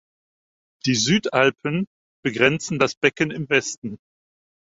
[0.87, 1.85] Die Südalpen
[2.25, 3.99] begrenzen das Becken im Westen.